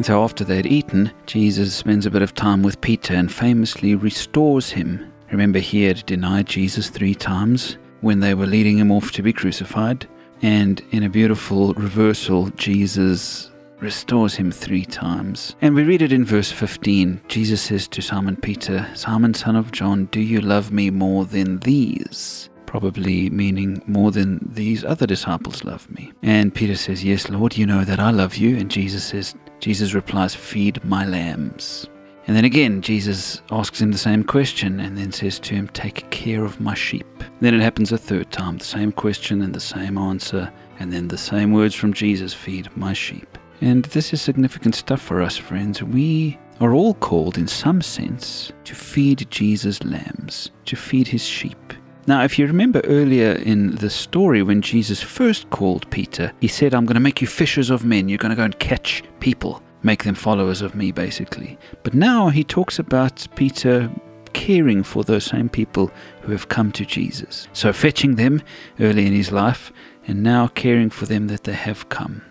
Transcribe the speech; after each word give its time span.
And 0.00 0.06
so 0.06 0.24
after 0.24 0.44
they 0.44 0.56
had 0.56 0.64
eaten, 0.64 1.12
Jesus 1.26 1.74
spends 1.74 2.06
a 2.06 2.10
bit 2.10 2.22
of 2.22 2.34
time 2.34 2.62
with 2.62 2.80
Peter 2.80 3.12
and 3.12 3.30
famously 3.30 3.94
restores 3.94 4.70
him. 4.70 5.12
Remember, 5.30 5.58
he 5.58 5.82
had 5.82 6.06
denied 6.06 6.46
Jesus 6.46 6.88
three 6.88 7.14
times 7.14 7.76
when 8.00 8.20
they 8.20 8.32
were 8.32 8.46
leading 8.46 8.78
him 8.78 8.90
off 8.90 9.12
to 9.12 9.22
be 9.22 9.34
crucified. 9.34 10.08
And 10.40 10.82
in 10.92 11.02
a 11.02 11.10
beautiful 11.10 11.74
reversal, 11.74 12.48
Jesus 12.52 13.50
restores 13.80 14.34
him 14.36 14.50
three 14.50 14.86
times. 14.86 15.54
And 15.60 15.74
we 15.74 15.84
read 15.84 16.00
it 16.00 16.14
in 16.14 16.24
verse 16.24 16.50
15. 16.50 17.20
Jesus 17.28 17.60
says 17.60 17.86
to 17.88 18.00
Simon 18.00 18.36
Peter, 18.36 18.88
Simon, 18.94 19.34
son 19.34 19.54
of 19.54 19.70
John, 19.70 20.06
do 20.06 20.20
you 20.20 20.40
love 20.40 20.72
me 20.72 20.88
more 20.88 21.26
than 21.26 21.58
these? 21.58 22.48
Probably 22.64 23.28
meaning 23.28 23.82
more 23.86 24.12
than 24.12 24.48
these 24.50 24.82
other 24.82 25.06
disciples 25.06 25.62
love 25.62 25.90
me. 25.90 26.10
And 26.22 26.54
Peter 26.54 26.76
says, 26.76 27.04
Yes, 27.04 27.28
Lord, 27.28 27.58
you 27.58 27.66
know 27.66 27.84
that 27.84 28.00
I 28.00 28.12
love 28.12 28.36
you. 28.36 28.56
And 28.56 28.70
Jesus 28.70 29.04
says, 29.04 29.34
Jesus 29.60 29.94
replies, 29.94 30.34
Feed 30.34 30.82
my 30.84 31.06
lambs. 31.06 31.86
And 32.26 32.36
then 32.36 32.44
again, 32.44 32.80
Jesus 32.82 33.42
asks 33.50 33.80
him 33.80 33.92
the 33.92 33.98
same 33.98 34.24
question 34.24 34.80
and 34.80 34.96
then 34.96 35.12
says 35.12 35.38
to 35.40 35.54
him, 35.54 35.68
Take 35.68 36.08
care 36.10 36.44
of 36.44 36.60
my 36.60 36.74
sheep. 36.74 37.06
Then 37.40 37.54
it 37.54 37.60
happens 37.60 37.92
a 37.92 37.98
third 37.98 38.30
time, 38.30 38.58
the 38.58 38.64
same 38.64 38.92
question 38.92 39.42
and 39.42 39.54
the 39.54 39.60
same 39.60 39.98
answer, 39.98 40.52
and 40.78 40.92
then 40.92 41.08
the 41.08 41.18
same 41.18 41.52
words 41.52 41.74
from 41.74 41.92
Jesus 41.92 42.32
Feed 42.32 42.74
my 42.76 42.92
sheep. 42.92 43.38
And 43.60 43.84
this 43.86 44.12
is 44.12 44.22
significant 44.22 44.74
stuff 44.74 45.02
for 45.02 45.20
us, 45.20 45.36
friends. 45.36 45.82
We 45.82 46.38
are 46.60 46.72
all 46.72 46.94
called, 46.94 47.36
in 47.36 47.46
some 47.46 47.82
sense, 47.82 48.52
to 48.64 48.74
feed 48.74 49.30
Jesus' 49.30 49.82
lambs, 49.82 50.50
to 50.66 50.76
feed 50.76 51.08
his 51.08 51.24
sheep. 51.24 51.74
Now, 52.10 52.24
if 52.24 52.40
you 52.40 52.46
remember 52.48 52.80
earlier 52.86 53.34
in 53.34 53.76
the 53.76 53.88
story 53.88 54.42
when 54.42 54.62
Jesus 54.62 55.00
first 55.00 55.48
called 55.50 55.88
Peter, 55.92 56.32
he 56.40 56.48
said, 56.48 56.74
I'm 56.74 56.84
going 56.84 56.96
to 56.96 57.00
make 57.00 57.20
you 57.20 57.28
fishers 57.28 57.70
of 57.70 57.84
men. 57.84 58.08
You're 58.08 58.18
going 58.18 58.30
to 58.30 58.36
go 58.36 58.42
and 58.42 58.58
catch 58.58 59.04
people 59.20 59.62
make 59.84 60.02
them 60.02 60.16
followers 60.16 60.60
of 60.60 60.74
me, 60.74 60.90
basically. 60.90 61.56
But 61.84 61.94
now 61.94 62.30
he 62.30 62.42
talks 62.42 62.80
about 62.80 63.28
Peter 63.36 63.88
caring 64.32 64.82
for 64.82 65.04
those 65.04 65.24
same 65.24 65.48
people 65.48 65.92
who 66.22 66.32
have 66.32 66.48
come 66.48 66.72
to 66.72 66.84
Jesus. 66.84 67.46
So 67.52 67.72
fetching 67.72 68.16
them 68.16 68.42
early 68.80 69.06
in 69.06 69.12
his 69.12 69.30
life, 69.30 69.72
and 70.04 70.20
now 70.20 70.48
caring 70.48 70.90
for 70.90 71.06
them 71.06 71.28
that 71.28 71.44
they 71.44 71.52
have 71.52 71.90
come. 71.90 72.22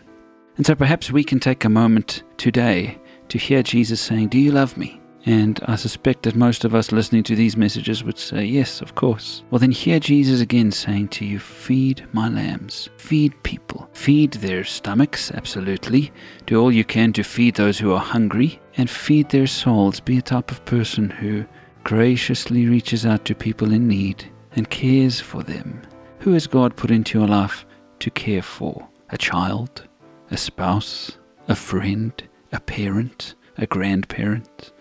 And 0.58 0.66
so 0.66 0.75
perhaps 0.75 1.09
we 1.09 1.23
can 1.23 1.40
take 1.40 1.64
a 1.64 1.70
moment 1.70 2.23
today 2.36 2.98
to 3.30 3.38
hear 3.38 3.64
Jesus 3.64 4.02
saying, 4.02 4.28
Do 4.28 4.40
you 4.40 4.52
love 4.52 4.75
me? 4.75 4.98
And 5.25 5.59
I 5.66 5.75
suspect 5.75 6.23
that 6.23 6.36
most 6.36 6.64
of 6.64 6.73
us 6.73 6.92
listening 6.92 7.23
to 7.23 7.36
these 7.36 7.58
messages 7.58 8.03
would 8.03 8.17
say, 8.17 8.45
Yes, 8.45 8.81
of 8.81 8.95
course. 8.95 9.44
Well, 9.52 9.59
then 9.59 9.72
hear 9.72 10.00
Jesus 10.00 10.39
again 10.42 10.72
saying 10.72 11.09
to 11.09 11.25
you, 11.25 11.39
Feed 11.39 12.08
my 12.14 12.30
lambs. 12.30 12.89
Feed 12.98 13.42
people. 13.44 13.90
Feed 13.94 14.34
their 14.34 14.64
stomachs, 14.64 15.31
absolutely. 15.31 16.12
Do 16.45 16.59
all 16.62 16.72
you 16.72 16.86
can 16.86 17.12
to 17.14 17.23
feed 17.23 17.56
those 17.56 17.80
who 17.80 17.92
are 17.92 18.00
hungry. 18.00 18.62
And 18.78 18.90
feed 18.90 19.30
their 19.30 19.47
souls. 19.47 20.00
Be 20.00 20.17
a 20.17 20.22
type 20.22 20.52
of 20.52 20.64
person 20.66 21.09
who 21.09 21.45
graciously 21.84 22.66
reaches 22.67 23.06
out 23.06 23.25
to 23.25 23.36
people 23.36 23.73
in 23.73 23.88
need 23.88 24.31
and 24.56 24.70
cares 24.70 25.20
for 25.20 25.44
them. 25.44 25.81
Who 26.20 26.34
has 26.34 26.47
God 26.47 26.75
put 26.75 26.92
into 26.92 27.20
your 27.20 27.28
life 27.28 27.66
to 28.00 28.09
care 28.09 28.42
for? 28.42 28.88
A 29.09 29.17
child? 29.17 29.88
A 30.31 30.38
spouse? 30.38 31.17
A 31.47 31.56
friend? 31.56 32.14
A 32.52 32.59
parent? 32.59 33.36
A 33.58 33.66
grandparent? 33.66 34.72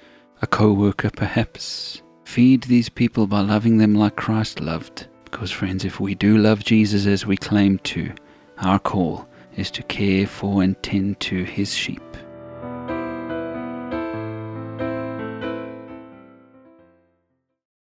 A 0.40 0.46
co 0.46 0.72
worker 0.72 1.10
perhaps. 1.10 2.02
Feed 2.24 2.64
these 2.64 2.88
people 2.88 3.26
by 3.26 3.40
loving 3.40 3.78
them 3.78 3.94
like 3.94 4.16
Christ 4.16 4.60
loved. 4.60 5.06
Because, 5.24 5.50
friends, 5.50 5.84
if 5.84 6.00
we 6.00 6.14
do 6.14 6.38
love 6.38 6.64
Jesus 6.64 7.06
as 7.06 7.26
we 7.26 7.36
claim 7.36 7.78
to, 7.80 8.12
our 8.58 8.78
call 8.78 9.28
is 9.56 9.70
to 9.72 9.82
care 9.84 10.26
for 10.26 10.62
and 10.62 10.80
tend 10.82 11.20
to 11.20 11.44
his 11.44 11.74
sheep. 11.74 12.02